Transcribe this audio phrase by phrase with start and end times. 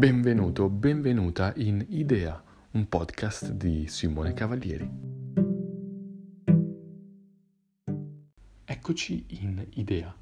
[0.00, 4.88] Benvenuto, benvenuta in Idea, un podcast di Simone Cavalieri.
[8.64, 10.16] Eccoci in Idea.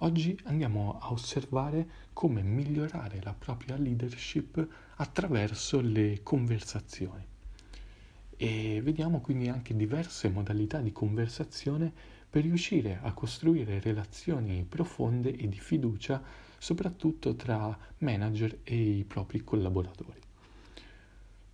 [0.00, 7.26] Oggi andiamo a osservare come migliorare la propria leadership attraverso le conversazioni.
[8.36, 11.90] E vediamo quindi anche diverse modalità di conversazione
[12.28, 16.22] per riuscire a costruire relazioni profonde e di fiducia
[16.58, 20.20] soprattutto tra manager e i propri collaboratori.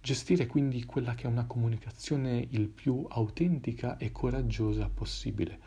[0.01, 5.59] Gestire quindi quella che è una comunicazione il più autentica e coraggiosa possibile,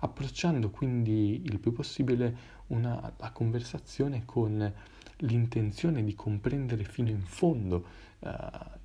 [0.00, 4.72] approcciando quindi il più possibile una, la conversazione con
[5.18, 7.84] l'intenzione di comprendere fino in fondo
[8.20, 8.38] eh,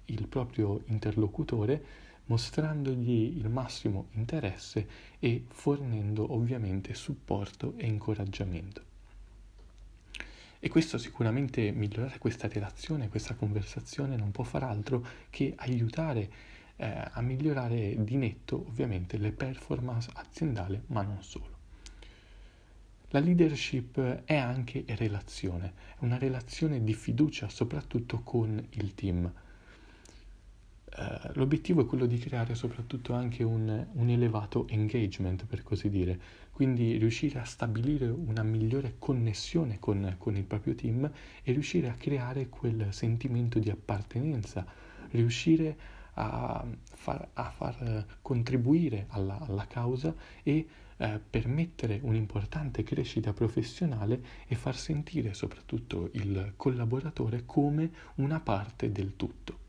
[0.06, 1.84] il proprio interlocutore,
[2.26, 4.88] mostrandogli il massimo interesse
[5.20, 8.94] e fornendo ovviamente supporto e incoraggiamento.
[10.66, 16.28] E questo sicuramente migliorare questa relazione, questa conversazione non può far altro che aiutare
[16.78, 21.58] eh, a migliorare di netto ovviamente le performance aziendali, ma non solo.
[23.10, 29.32] La leadership è anche relazione, è una relazione di fiducia soprattutto con il team.
[30.98, 36.18] Uh, l'obiettivo è quello di creare soprattutto anche un, un elevato engagement, per così dire,
[36.52, 41.12] quindi riuscire a stabilire una migliore connessione con, con, il proprio team
[41.44, 44.66] e riuscire a creare quel sentimento di appartenenza,
[45.12, 45.78] riuscire
[46.14, 54.56] a far, a far contribuire alla, alla causa e eh, permettere un'importante crescita professionale e
[54.56, 59.65] far sentire soprattutto il collaboratore come una parte del tutto.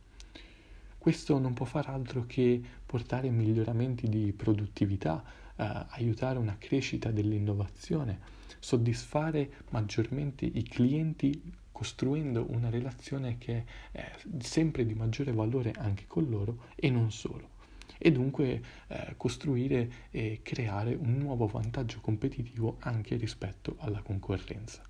[1.06, 5.22] Questo non può far altro che portare miglioramenti di produttività,
[5.54, 8.18] eh, aiutare una crescita dell'innovazione,
[8.58, 11.40] soddisfare maggiormente i clienti
[11.70, 17.50] costruendo una relazione che è sempre di maggiore valore anche con loro e non solo.
[17.98, 24.82] E dunque eh, costruire e creare un nuovo vantaggio competitivo anche rispetto alla concorrenza.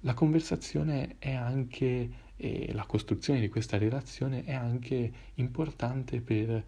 [0.00, 6.64] La conversazione è anche, e la costruzione di questa relazione è anche importante per, eh,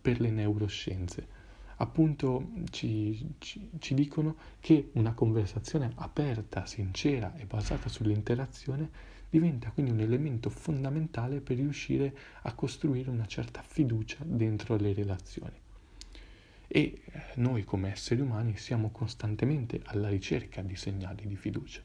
[0.00, 1.38] per le neuroscienze
[1.80, 8.90] appunto ci, ci, ci, dicono che una conversazione aperta, sincera e basata sull'interazione
[9.30, 15.58] diventa quindi un elemento fondamentale per riuscire a costruire una certa fiducia dentro le relazioni.
[16.66, 21.80] E eh, noi come esseri umani siamo costantemente alla ricerca di segnali di fiducia.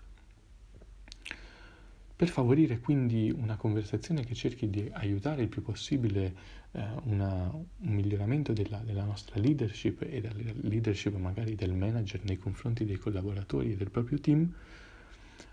[2.18, 6.34] Per favorire quindi una conversazione che cerchi di aiutare il più possibile
[6.72, 12.38] eh, una, un miglioramento della, della, nostra leadership e della leadership magari del manager nei
[12.38, 14.50] confronti dei collaboratori e del proprio team,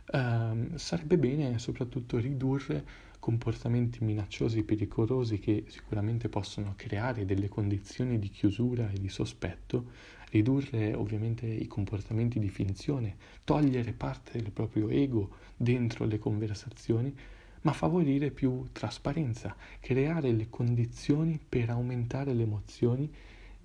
[0.06, 8.18] eh, sarebbe bene soprattutto ridurre comportamenti minacciosi e pericolosi che sicuramente possono creare delle condizioni
[8.18, 9.90] di chiusura e di sospetto,
[10.30, 17.16] ridurre ovviamente i comportamenti di finzione, togliere parte del proprio ego dentro le conversazioni,
[17.60, 23.08] ma favorire più trasparenza, creare le condizioni per aumentare le emozioni,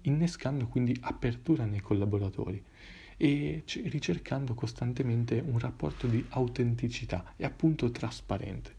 [0.02, 2.64] innescando quindi apertura nei collaboratori
[3.18, 8.77] e ricercando costantemente un rapporto di autenticità e appunto trasparente.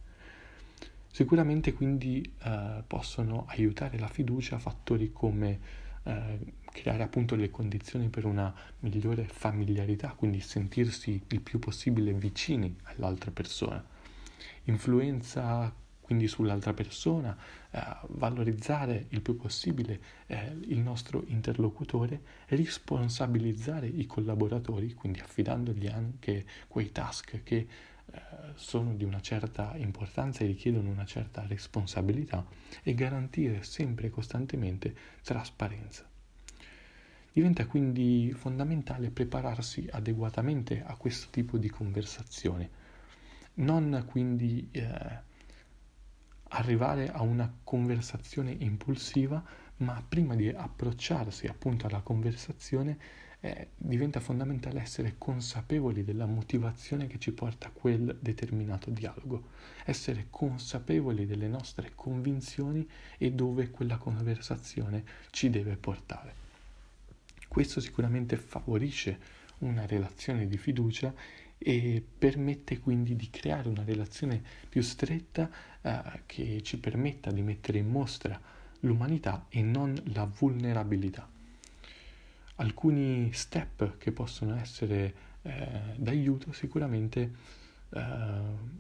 [1.19, 5.59] Sicuramente quindi eh, possono aiutare la fiducia fattori come
[6.05, 6.39] eh,
[6.71, 13.33] creare appunto le condizioni per una migliore familiarità, quindi sentirsi il più possibile vicini all'altra
[13.33, 13.85] persona.
[14.67, 17.37] Influenza quindi sull'altra persona,
[17.73, 17.81] eh,
[18.11, 26.93] valorizzare il più possibile eh, il nostro interlocutore, responsabilizzare i collaboratori, quindi affidandogli anche quei
[26.93, 27.67] task che
[28.55, 32.45] sono di una certa importanza e richiedono una certa responsabilità
[32.83, 36.07] e garantire sempre e costantemente trasparenza.
[37.33, 42.71] Diventa quindi fondamentale prepararsi adeguatamente a questo tipo di conversazione,
[43.55, 45.27] non quindi eh,
[46.49, 49.43] arrivare a una conversazione impulsiva,
[49.77, 52.99] ma prima di approcciarsi appunto alla conversazione
[53.41, 59.51] eh, diventa fondamentale essere consapevoli della motivazione che ci porta a quel determinato dialogo,
[59.85, 66.47] essere consapevoli delle nostre convinzioni e dove quella conversazione ci deve portare.
[67.47, 71.15] Questo sicuramente favorisce una relazione di fiducia
[71.57, 75.51] e permette quindi di creare una relazione più stretta
[75.81, 78.41] eh, che ci permetta di mettere in mostra
[78.81, 81.29] l'umanità e non la vulnerabilità
[82.59, 87.57] alcuni step che possono essere eh, d'aiuto sicuramente
[87.91, 88.01] eh,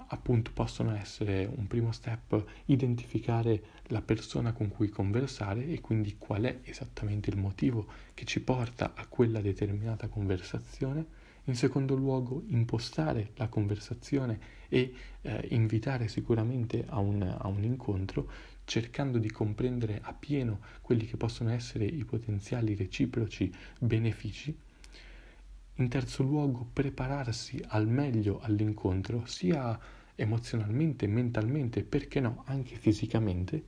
[0.08, 6.42] appunto possono essere un primo step identificare la persona con cui conversare e quindi qual
[6.42, 11.26] è esattamente il motivo che ci porta a quella determinata conversazione.
[11.44, 14.38] In secondo luogo impostare la conversazione
[14.68, 14.92] e
[15.22, 18.30] eh, invitare sicuramente a un, a un incontro
[18.68, 23.50] cercando di comprendere appieno quelli che possono essere i potenziali reciproci
[23.80, 24.54] benefici
[25.76, 29.78] in terzo luogo, prepararsi al meglio all'incontro, sia
[30.16, 33.64] emozionalmente, mentalmente, perché no, anche fisicamente.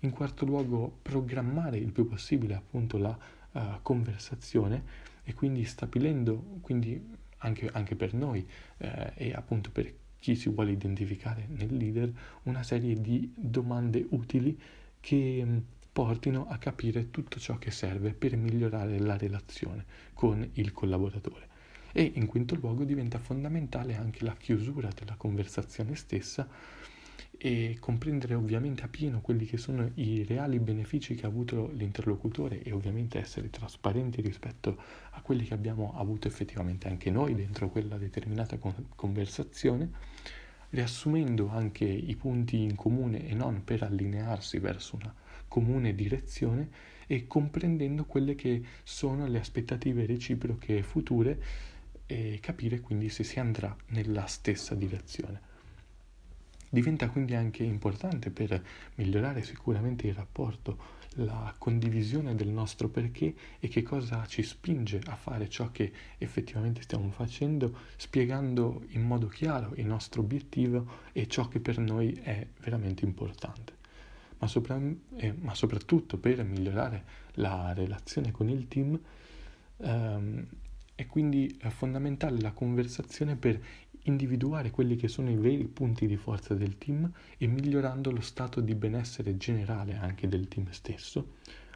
[0.00, 3.16] In quarto luogo, programmare il più possibile appunto la
[3.52, 4.82] uh, conversazione
[5.22, 7.00] e quindi stabilendo, quindi
[7.38, 8.46] anche, anche per noi
[8.78, 9.94] eh, e appunto per
[10.26, 12.12] chi si vuole identificare nel leader,
[12.44, 14.58] una serie di domande utili
[14.98, 15.46] che
[15.92, 19.84] portino a capire tutto ciò che serve per migliorare la relazione
[20.14, 21.46] con il collaboratore.
[21.92, 26.48] E in quinto luogo diventa fondamentale anche la chiusura della conversazione stessa
[27.38, 32.62] e comprendere ovviamente a pieno quelli che sono i reali benefici che ha avuto l'interlocutore
[32.62, 34.76] e ovviamente essere trasparenti rispetto
[35.10, 38.58] a quelli che abbiamo avuto effettivamente anche noi dentro quella determinata
[38.94, 39.90] conversazione,
[40.70, 45.14] riassumendo anche i punti in comune e non per allinearsi verso una
[45.48, 46.68] comune direzione
[47.06, 51.40] e comprendendo quelle che sono le aspettative reciproche future
[52.06, 55.54] e capire quindi se si andrà nella stessa direzione.
[56.76, 58.62] Diventa quindi anche importante per
[58.96, 60.76] migliorare sicuramente il rapporto
[61.14, 66.82] la condivisione del nostro perché e che cosa ci spinge a fare ciò che effettivamente
[66.82, 72.46] stiamo facendo, spiegando in modo chiaro il nostro obiettivo e ciò che per noi è
[72.60, 73.72] veramente importante.
[74.36, 74.78] Ma, sopra,
[75.16, 77.04] eh, ma soprattutto per migliorare
[77.36, 79.00] la relazione con il team
[79.78, 80.46] ehm,
[80.94, 83.62] è quindi fondamentale la conversazione per
[84.08, 88.60] individuare quelli che sono i veri punti di forza del team e migliorando lo stato
[88.60, 91.34] di benessere generale anche del team stesso,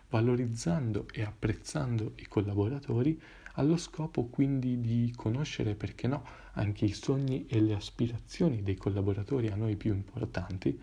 [0.09, 3.21] valorizzando e apprezzando i collaboratori
[3.55, 9.49] allo scopo quindi di conoscere, perché no, anche i sogni e le aspirazioni dei collaboratori
[9.49, 10.79] a noi più importanti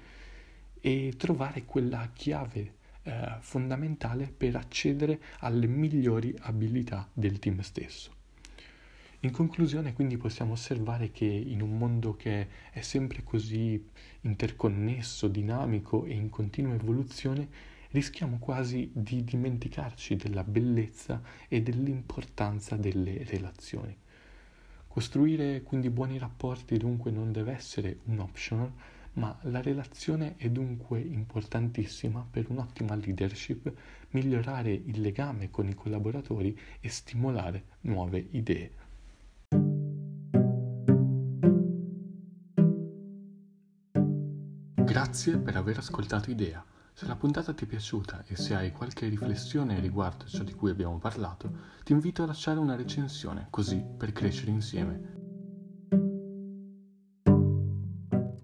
[0.79, 8.16] e trovare quella chiave eh, fondamentale per accedere alle migliori abilità del team stesso.
[9.27, 13.85] In conclusione, quindi possiamo osservare che in un mondo che è sempre così
[14.21, 17.50] interconnesso, dinamico e in continua evoluzione,
[17.89, 23.94] rischiamo quasi di dimenticarci della bellezza e dell'importanza delle relazioni.
[24.88, 28.71] Costruire quindi buoni rapporti dunque non deve essere un optional,
[29.15, 33.74] ma la relazione è dunque importantissima per un'ottima leadership,
[34.12, 38.85] migliorare il legame con i collaboratori e stimolare nuove idee.
[44.88, 46.63] Grazie per aver ascoltato Idea.
[46.94, 50.72] Se la puntata ti è piaciuta e se hai qualche riflessione riguardo ciò di cui
[50.72, 51.51] abbiamo parlato,
[51.84, 55.16] ti invito a lasciare una recensione, così per crescere insieme